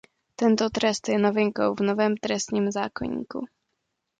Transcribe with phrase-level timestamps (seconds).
[0.35, 3.45] Tento trest je novinkou v novém trestním zákoníku.